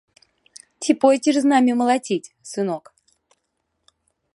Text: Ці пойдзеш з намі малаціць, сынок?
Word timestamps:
Ці 0.85 0.91
пойдзеш 1.03 1.35
з 1.43 1.49
намі 1.53 1.71
малаціць, 1.83 2.33
сынок? 2.53 2.83